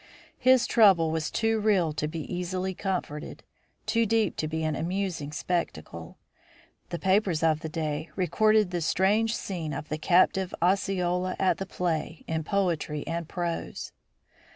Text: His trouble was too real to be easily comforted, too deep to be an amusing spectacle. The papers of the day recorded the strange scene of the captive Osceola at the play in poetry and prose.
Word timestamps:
His 0.39 0.65
trouble 0.65 1.11
was 1.11 1.29
too 1.29 1.59
real 1.59 1.93
to 1.93 2.07
be 2.07 2.21
easily 2.21 2.73
comforted, 2.73 3.43
too 3.85 4.07
deep 4.07 4.35
to 4.37 4.47
be 4.47 4.63
an 4.63 4.75
amusing 4.75 5.31
spectacle. 5.31 6.17
The 6.89 6.97
papers 6.97 7.43
of 7.43 7.59
the 7.59 7.69
day 7.69 8.09
recorded 8.15 8.71
the 8.71 8.81
strange 8.81 9.35
scene 9.35 9.73
of 9.73 9.89
the 9.89 9.99
captive 9.99 10.55
Osceola 10.59 11.35
at 11.37 11.59
the 11.59 11.67
play 11.67 12.23
in 12.27 12.43
poetry 12.43 13.05
and 13.05 13.29
prose. 13.29 13.91